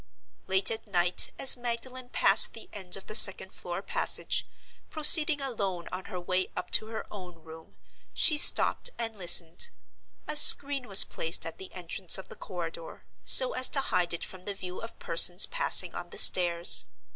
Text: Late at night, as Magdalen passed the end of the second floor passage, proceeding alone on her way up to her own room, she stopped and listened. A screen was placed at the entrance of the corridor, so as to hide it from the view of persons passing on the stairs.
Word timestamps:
Late 0.47 0.71
at 0.71 0.87
night, 0.87 1.31
as 1.37 1.55
Magdalen 1.55 2.09
passed 2.09 2.53
the 2.53 2.69
end 2.73 2.97
of 2.97 3.05
the 3.05 3.13
second 3.13 3.53
floor 3.53 3.83
passage, 3.83 4.47
proceeding 4.89 5.41
alone 5.41 5.87
on 5.91 6.05
her 6.05 6.19
way 6.19 6.47
up 6.57 6.71
to 6.71 6.87
her 6.87 7.05
own 7.13 7.35
room, 7.43 7.75
she 8.11 8.35
stopped 8.35 8.89
and 8.97 9.15
listened. 9.15 9.69
A 10.27 10.35
screen 10.35 10.87
was 10.87 11.03
placed 11.03 11.45
at 11.45 11.59
the 11.59 11.71
entrance 11.71 12.17
of 12.17 12.29
the 12.29 12.35
corridor, 12.35 13.03
so 13.25 13.53
as 13.53 13.69
to 13.69 13.79
hide 13.79 14.11
it 14.11 14.25
from 14.25 14.45
the 14.45 14.55
view 14.55 14.81
of 14.81 14.97
persons 14.97 15.45
passing 15.45 15.93
on 15.93 16.09
the 16.09 16.17
stairs. 16.17 16.85